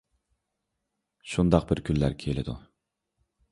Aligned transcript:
شۇنداق 1.35 1.69
بىر 1.73 1.83
كۈنلەر 1.91 2.19
كېلىدۇ. 2.25 2.59